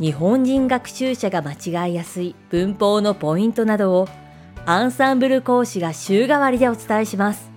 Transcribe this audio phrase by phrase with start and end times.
[0.00, 4.08] 日本人学習者が間違いやすい文法のポイントなどを
[4.64, 7.50] アンサンブル講師が週替わりでお伝えします。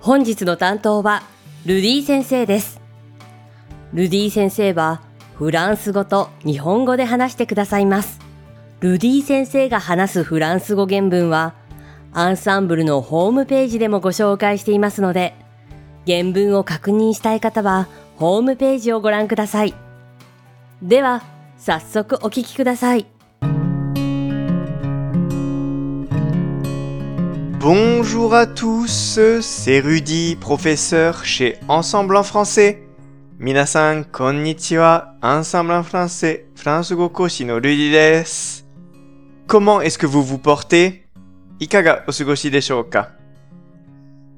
[0.00, 1.22] 本日の担当は
[1.66, 2.80] ルディ先生です。
[3.92, 5.02] ルディ先生は
[5.36, 8.18] フランス語と日本語で話してくださいます。
[8.80, 11.54] ルディ先生が話すフランス語原文は
[12.12, 15.34] アンサンブルのホームページでもご紹介していますので
[16.06, 19.83] 原文を確認したい方はホームページをご覧ください。
[20.83, 21.21] では、
[21.57, 23.05] 早速お聞きください。
[27.59, 32.87] Bonjour à tous, c'est Rudy, professeur chez Ensemble en français.
[33.37, 38.63] Minasan, konnichiwa, Ensemble en français, France Gokoshi no Rudy desu.
[39.47, 41.05] Comment est-ce que vous vous portez?
[41.59, 43.11] Ikaga osugoshi desho ka?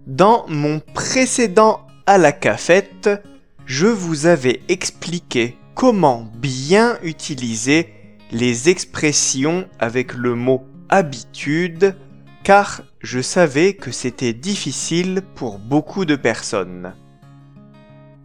[0.07, 3.09] Dans mon précédent à la cafette,
[3.65, 7.93] je vous avais expliqué comment bien utiliser
[8.31, 11.95] les expressions avec le mot habitude
[12.43, 16.93] car je savais que c'était difficile pour beaucoup de personnes.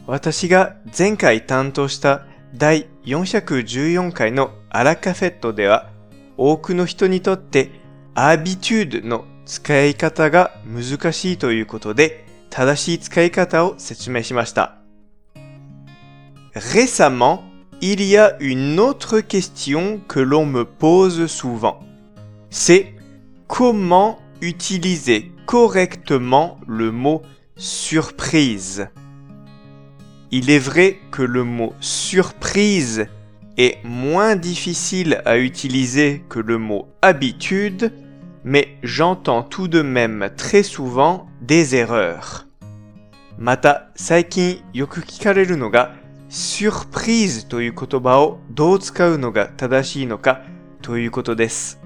[0.06, 5.91] 私が前回担当した第414回のアラカフェットでは
[6.37, 7.70] 多くの人にとって
[8.15, 14.80] アビチュードの使い方が難しいということで正しい使い方を説明しました。
[16.55, 17.45] Récemment,
[17.83, 21.81] il y a une autre question que l'on me pose souvent.
[22.48, 22.95] C'est
[23.47, 27.23] comment utiliser correctement le mot
[27.57, 28.89] surprise.
[30.30, 33.07] Il est vrai que le mot surprise
[33.58, 37.92] est moins difficile à utiliser que le mot habitude,
[38.45, 42.47] mais j'entends tout de même très souvent des erreurs.
[43.39, 45.99] Mata, saikin yoku kikareru no ga シュプリー
[46.30, 50.42] ズという言葉をどう使うのが正しいのか
[50.83, 51.80] ということです。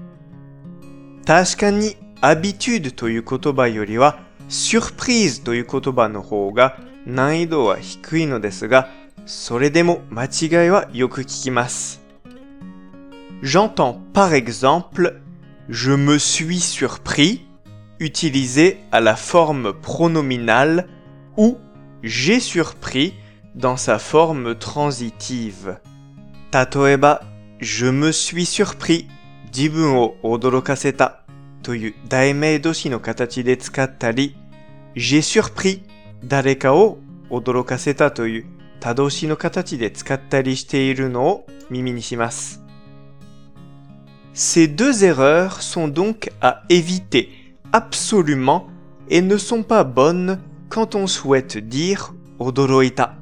[1.25, 4.19] 確かに、アビチュードという言葉よりは、
[4.49, 8.89] シュプリーズという言葉の方が難易度は低いのですが、
[9.25, 12.01] それでも間違いはよく聞きます。
[13.41, 15.21] J'entends par exemple
[15.69, 17.41] je me suis surpris
[17.99, 20.87] utilisé à la forme pronominale
[21.37, 21.57] ou
[22.03, 23.13] j'ai surpris
[23.56, 25.78] dans sa forme transitive.
[26.50, 27.22] Tatoeba,
[27.58, 29.08] je me suis surpris,
[29.50, 31.24] jibun o odorokaseta,
[31.62, 34.36] toyu daimei doshi no katachi de tsukattari,
[34.94, 35.82] j'ai surpris,
[36.22, 36.98] dareka o
[37.30, 38.44] odorokaseta toyu
[38.78, 42.58] tadoshi no katachi de tsukattari shite iru no mimi ni shimasu.
[44.34, 47.30] Ces deux erreurs sont donc à éviter
[47.72, 48.66] absolument
[49.08, 50.38] et ne sont pas bonnes
[50.68, 53.16] quand on souhaite dire odoroita.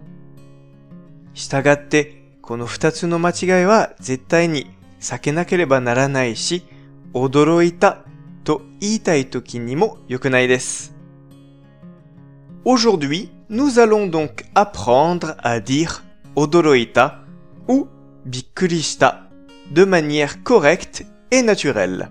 [1.34, 6.64] 従って、この二つの間違いは絶対に避けなければならないし、
[7.12, 8.04] 驚いた
[8.44, 10.94] と言いたい時にも良くないです。
[12.64, 16.02] Aujourd'hui, nous allons donc apprendre à dire
[16.34, 17.20] 驚いた
[17.68, 17.88] ou
[18.24, 19.26] びっくりした
[19.72, 22.08] de manière correcte et naturelle.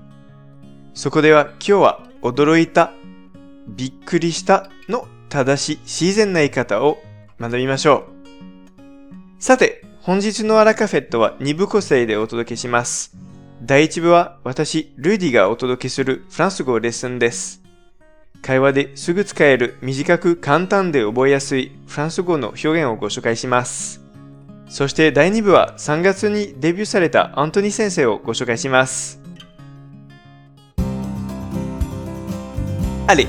[0.93, 2.91] そこでは今日は驚いた、
[3.67, 6.97] びっくりしたの正しい自然な言い方を
[7.39, 8.12] 学びましょう。
[9.43, 13.13] さて、本日のアラカフェットは2部構成でお届けします。
[13.61, 17.61] 第1部は私、ルーディがお届けするフランス語レッスンです。
[18.41, 23.99] 会話ですぐ使える短く簡単で覚えやすいフランス語の表現をご紹介します。
[24.69, 29.19] そして第2部は3月にデビューされたアントニー先生をご紹介します。
[33.07, 33.27] Allez,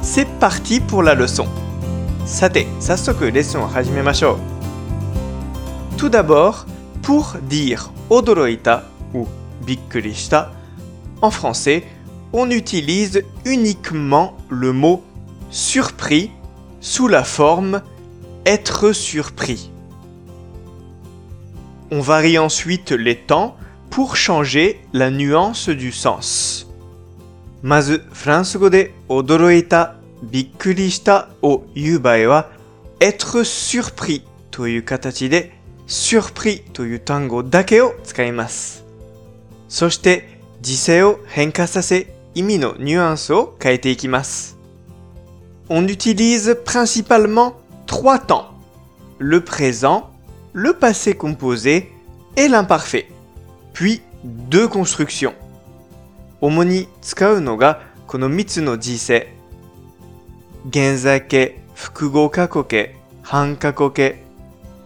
[0.00, 1.46] c'est parti pour la leçon.
[2.24, 4.59] さて、早速レッスンを始めましょう。
[5.99, 6.65] Tout d'abord,
[7.01, 8.83] pour dire odoroita
[9.13, 9.27] ou
[9.65, 10.51] bikurishita,
[11.21, 11.83] en français,
[12.33, 15.03] on utilise uniquement le mot
[15.49, 16.31] surpris
[16.81, 17.81] sous la forme
[18.45, 19.71] être surpris.
[21.91, 23.55] On varie ensuite les temps
[23.89, 26.67] pour changer la nuance du sens.
[27.63, 32.49] Mazu, français de odoroita, bikurishita o yubae wa
[32.99, 35.58] être surpris to yu katachi de surpris という単語
[37.49, 38.85] だけを使います。
[39.67, 44.57] そして時勢を変化させ意味のニュアンスを変えていきます。
[45.69, 47.53] On utilise principalement
[47.87, 48.47] trois temps.
[49.17, 50.11] Le présent,
[50.53, 51.91] le passé composé
[52.35, 53.07] et l'imparfait.
[53.73, 55.33] Puis deux constructions.
[56.41, 59.33] 主に使うのがこの3つの時勢。
[60.69, 64.23] 現在形、複合過去形、半過去形。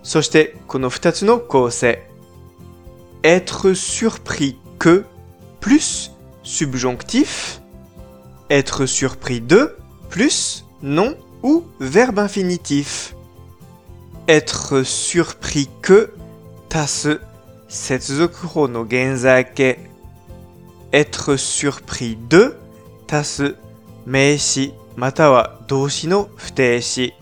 [0.03, 2.07] そしてこの2つの構成。
[3.23, 5.05] être surpris que
[5.59, 6.11] plus
[6.43, 7.61] subjonctif.
[8.49, 9.77] être surpris de
[10.09, 13.15] plus nom ou verbe infinitif.
[14.27, 16.13] être surpris que
[16.71, 17.21] 足す
[17.67, 19.79] 接続法の現在形
[20.91, 22.57] être surpris de
[23.07, 23.55] 足す
[24.05, 27.13] 名詞または動詞の不定詞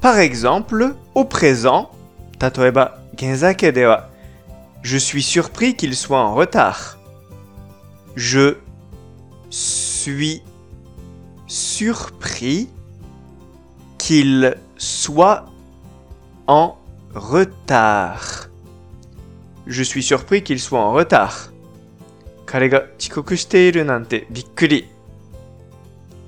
[0.00, 1.91] Par exemple, au présent,
[2.39, 4.09] tatoeba genzake dewa.
[4.81, 6.97] Je suis surpris qu'il soit en retard.
[8.15, 8.57] Je
[9.97, 10.41] suis
[11.47, 12.73] surpris
[13.97, 15.45] qu'il soit
[16.47, 16.77] en
[17.13, 18.49] retard.
[19.67, 21.51] Je suis surpris qu'il soit en retard.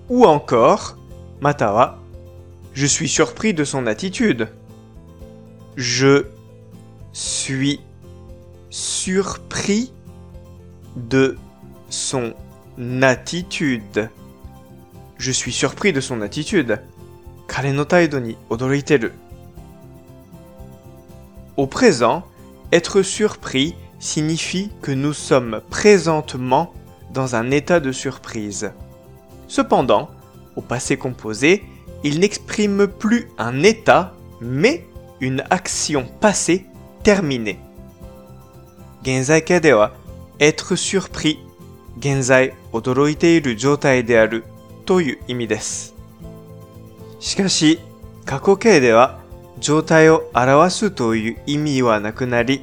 [0.10, 0.98] Ou encore,
[1.42, 2.00] Matawa,
[2.74, 4.48] je suis surpris de son attitude.
[5.75, 6.27] Je
[7.12, 7.81] suis
[8.69, 9.92] surpris
[10.95, 11.38] de
[11.89, 12.33] son
[13.01, 14.10] attitude.
[15.18, 16.81] Je suis surpris de son attitude.
[21.57, 22.24] Au présent,
[22.72, 26.74] être surpris signifie que nous sommes présentement
[27.13, 28.72] dans un état de surprise.
[29.50, 30.10] Cependant,
[30.56, 31.63] au passé composé,
[32.06, 34.86] il n'exprime plus un état, mais
[35.20, 36.66] une action passée
[37.04, 37.60] terminée.
[39.04, 39.92] Genzai ka de wa
[40.40, 41.40] être surpris,
[42.02, 44.44] genzai odoroite iru joutai de aru
[44.86, 45.96] という意味です。
[47.20, 47.80] しかし、
[48.26, 49.20] 過去形では
[49.60, 52.62] 状態を表すという意味はなくなり、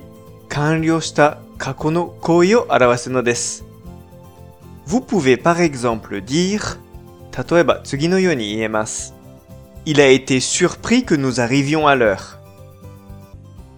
[0.49, 3.65] 完了した過去の行為を表すのです。
[4.87, 6.77] Vous pouvez par exemple dire
[7.51, 9.15] 例えば次のように言えます。
[9.85, 12.42] Il a été surpris que nous arrivions à l'heure.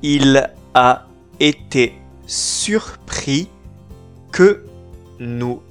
[0.03, 1.05] Il a
[1.39, 1.93] été
[2.25, 3.49] surpris
[4.31, 4.65] que
[5.19, 5.61] nous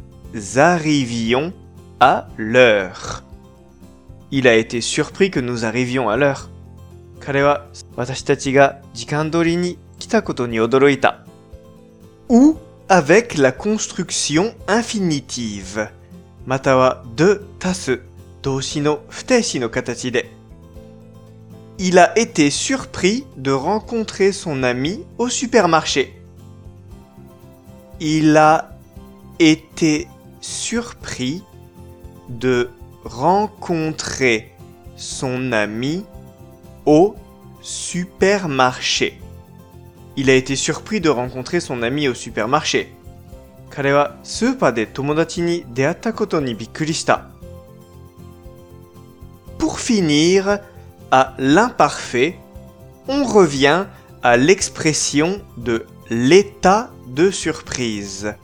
[0.57, 1.53] arrivions
[2.01, 3.25] à l'heure.
[4.31, 6.51] Il a été surpris que nous arrivions à l'heure.
[7.21, 7.67] 彼は
[7.97, 11.25] 私たちが時間通りに来たことに驚いた。
[12.29, 12.57] Ou
[12.89, 15.91] avec la construction infinitive.
[16.47, 18.01] または de 足す
[18.43, 20.31] 動詞の不定詞の形で。
[21.79, 26.21] Il a été surpris de rencontrer son ami au supermarché.
[28.01, 28.71] Il a
[29.39, 30.09] été
[30.41, 31.43] surpris
[32.29, 32.71] de
[33.05, 34.53] rencontrer
[34.97, 36.05] son ami
[36.85, 37.15] au
[37.63, 39.21] supermarché.
[40.17, 42.93] Il a été surpris de rencontrer son ami au supermarché.
[43.71, 47.29] 彼はスーパーで友達に出会ったことにびっくりした。
[49.59, 50.61] Pour finir,
[51.13, 52.37] à l'imparfait,
[53.09, 53.87] on revient
[54.23, 58.35] à l'expression de l'état de surprise.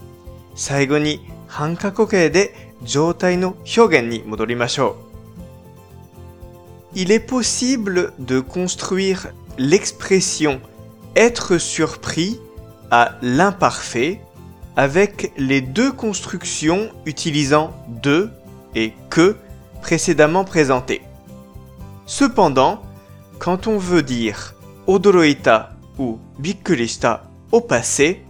[0.57, 5.05] 最後に半過去形で状態の表現に戻りましょう。
[6.95, 10.61] Il est possible de construire l'expression
[11.17, 12.41] être surpris
[12.91, 14.21] à l'imparfait
[14.77, 18.31] avec les deux constructions utilisant de
[18.75, 19.37] et que
[19.83, 21.03] précédemment présentées.
[22.10, 22.82] Cependant,
[23.38, 24.56] quand on veut dire
[24.88, 28.24] odoroita ou bikkurista au passé,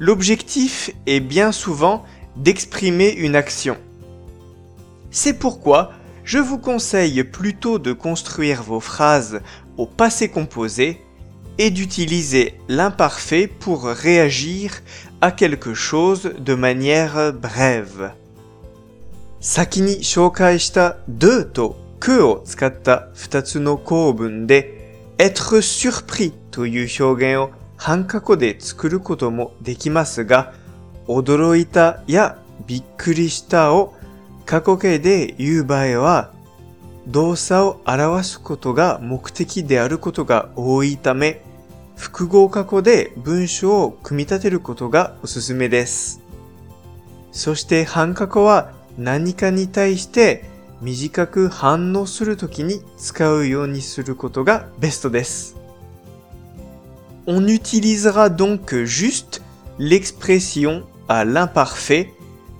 [0.00, 3.76] l'objectif est bien souvent d'exprimer une action.
[5.12, 5.92] C'est pourquoi
[6.24, 9.40] je vous conseille plutôt de construire vos phrases
[9.76, 11.00] au passé composé
[11.58, 14.82] et d'utiliser l'imparfait pour réagir
[15.20, 18.10] à quelque chose de manière brève.
[19.38, 20.02] Sakini
[22.02, 30.52] くを使った2つの構文で être surpris という表現を半過去で作ることもできますが、
[31.06, 33.94] 驚いたやびっくりしたを
[34.46, 36.32] 過去形で言う場合は、
[37.06, 41.40] 動作を表すことが目的であることが多いため、
[41.96, 46.20] 複合過去で文章を組み立てることがおすすめです。
[47.30, 50.50] そして半過去は何かに対して
[50.81, 55.57] 短く反応するときに使うようにすることがベストです。
[57.25, 59.41] On utilisera donc juste
[59.79, 62.09] l'expression à l'imparfait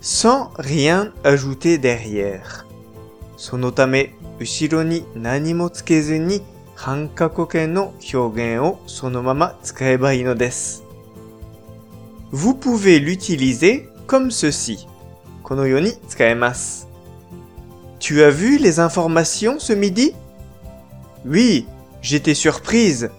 [0.01, 2.65] sans rien ajouter derrière.
[3.37, 6.41] そのため、後ろに何もつけずに
[6.75, 10.83] 半過去形の表現をそのまま使えばいいのです。
[12.31, 14.87] Vous pouvez l'utiliser comme ceci.
[15.43, 16.87] このように使えます。
[18.01, 20.13] Tu as vu les informations ce midi?
[21.25, 21.65] Oui,
[22.01, 23.09] j'étais surprise.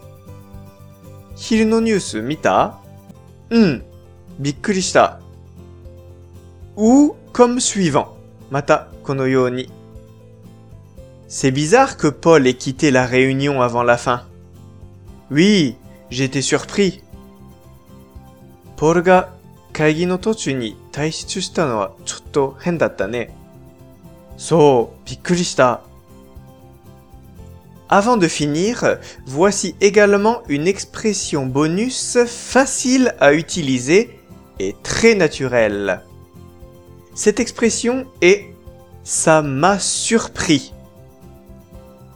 [1.36, 2.78] 昼のニュース見た
[3.50, 3.84] うん、
[4.38, 5.20] びっくりした。
[6.76, 8.08] ou comme suivant.
[8.50, 9.70] また、このように。
[11.28, 14.24] C'est bizarre que Paul ait quitté la réunion avant la fin.
[15.30, 15.76] Oui,
[16.10, 17.02] j'étais surpris.
[18.76, 19.30] Paul が
[19.72, 21.92] 会議の途中に退出したのは
[24.36, 25.82] そう、びっくりした。
[27.90, 34.20] Avant de finir, voici également une expression bonus facile à utiliser
[34.58, 36.02] et très naturelle.
[37.14, 38.44] Cette expression est
[39.04, 40.74] ça m'a surpris.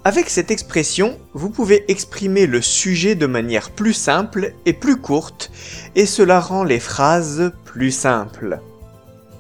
[0.05, 5.51] Avec cette expression, vous pouvez exprimer le sujet de manière plus simple et plus courte,
[5.95, 8.61] et cela rend les phrases plus simples.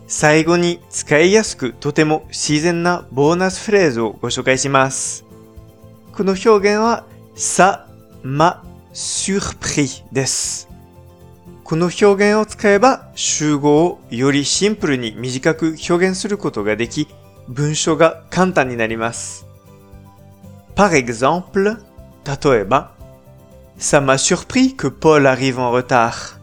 [0.07, 5.25] 最後に使いやすくとても自然なボーナスフレーズをご紹介します。
[6.13, 7.85] この表現は、ça
[8.23, 8.61] m'a
[8.93, 10.69] surpris です。
[11.63, 17.09] この表現を使えば集合をよりシンプルに短く表現することができ、
[17.49, 19.45] 文章が簡単になります。
[20.75, 21.77] Par exemple,
[22.25, 22.95] 例えば、
[23.77, 26.39] Ça m'a surpris que Paul arrive en retard.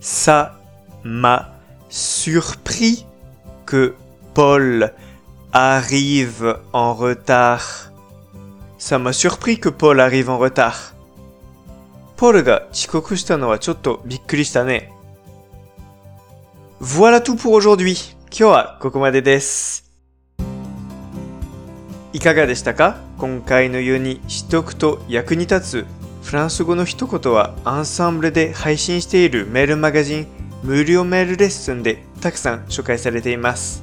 [0.00, 0.58] Ça
[1.02, 1.53] m'a
[1.88, 3.06] surpris
[3.66, 3.94] que
[4.34, 4.92] Paul
[5.52, 7.92] arrive en retard.
[8.78, 10.94] Ça m'a surpris que Paul arrive en retard.
[12.16, 14.92] Paul が遅刻したのはちょっとびっくりしたね
[16.80, 18.14] Voilà tout pour aujourd'hui.
[19.22, 19.84] desu.
[22.12, 25.86] いかがでしたか今回のように知っておくと役に立つ
[26.22, 30.26] フランス語の一言はアンサンブルで配信しているメールマガジン
[30.64, 33.82] 無料メールレッスンでたくさん紹介されています。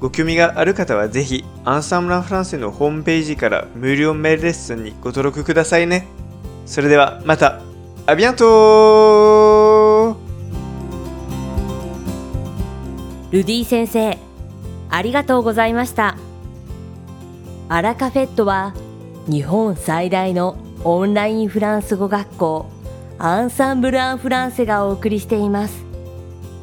[0.00, 6.08] ご興味がある方はぜひ、アンサンブランフランセのホームページから無料メールレッスンにご登録くださいね。
[6.66, 7.60] それではまた、
[8.04, 10.16] あビアント
[13.30, 14.18] ルディ先生、
[14.90, 16.16] ありがとうございました。
[17.68, 18.74] アラカフェットは
[19.28, 22.70] 日本最大のオンラインフランス語学校
[23.18, 25.87] アンサンブル・アン・フランセがお送りしています。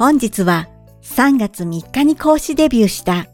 [0.00, 0.66] 本日は
[1.02, 3.26] 3月3日に講師デビューした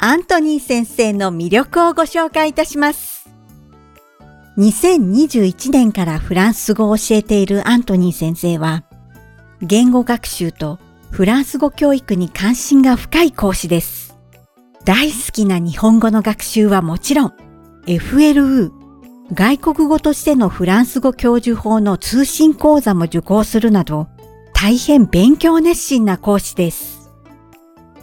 [0.00, 3.30] アントニー先生の魅力をご紹介いたします。
[4.58, 8.82] 2021年からフランス語を教えているアントニー先生は、
[9.60, 10.80] 言語学習と
[11.12, 14.18] フランス語教育に関心が深い講師です。
[14.84, 17.32] 大好きな日本語の学習はもちろん、
[17.86, 18.72] FLU、
[19.32, 24.08] 外国語としてのフランス語教授法の通信講座も受講するなど、
[24.62, 27.10] 大変勉強熱心な講師です。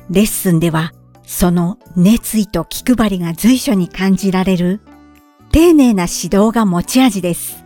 [0.09, 0.91] レッスンでは、
[1.25, 4.81] その熱意と気配りが随所に感じられる、
[5.53, 7.63] 丁寧な指導が持ち味です。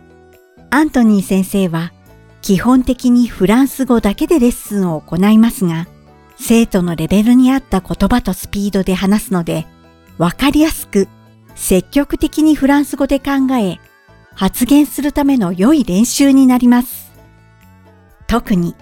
[0.70, 1.92] アントニー先生は、
[2.40, 5.88] 基本的にフランス語だけでレッスンを行いますが、
[6.38, 9.66] 生徒のレベルに合った言葉とスピードで話すので、
[10.18, 11.08] わかりやすく、
[11.56, 13.80] 積極的にフランス語で考え、
[14.36, 17.12] 発言するための良い練習になります。
[18.28, 18.74] 特に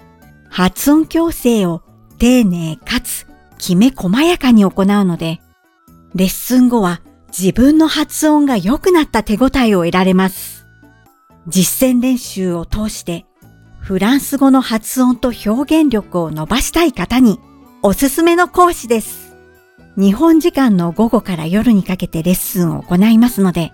[0.55, 1.81] 発音矯正を
[2.19, 3.25] 丁寧かつ
[3.57, 5.41] きめ細やかに行うので、
[6.13, 7.01] レッスン後は
[7.35, 10.67] 自分の発音が良くなった手応えを得られます。
[11.47, 13.25] 実践練習を通して
[13.79, 17.39] フランス語の発音と表現力を伸ばしたい方に
[17.81, 19.35] おすすめの講師です。
[19.97, 23.73] 日本時間の午後から夜にかけてレッスンを行いますので、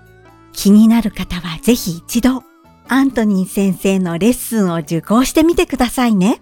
[0.53, 2.41] 気になる方はぜひ一度
[2.87, 6.41] アントニー先生のレッスンを受講してみてくださいね。